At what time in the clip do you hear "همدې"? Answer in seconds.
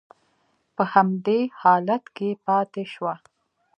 0.93-1.39